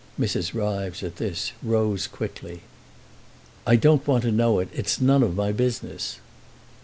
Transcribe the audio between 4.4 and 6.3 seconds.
it; it's none of my business."